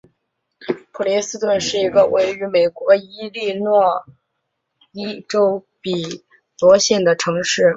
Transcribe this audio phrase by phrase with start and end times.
[0.91, 4.03] 普林斯顿是一个位于美国伊利诺
[4.93, 6.23] 伊州比
[6.59, 7.69] 罗县的城市。